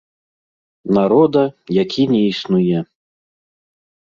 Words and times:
Народа, 0.97 1.43
які 1.81 2.03
не 2.15 2.21
існуе. 2.31 2.79